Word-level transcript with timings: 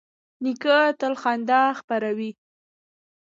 نیکه 0.43 0.77
تل 0.99 1.13
خندا 1.21 1.61
خپروي. 1.79 2.31